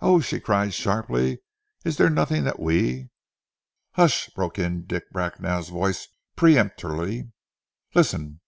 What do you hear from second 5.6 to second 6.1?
voice